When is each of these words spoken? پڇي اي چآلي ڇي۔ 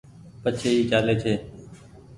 پڇي 0.41 0.69
اي 0.77 0.83
چآلي 0.89 1.15
ڇي۔ 1.21 1.33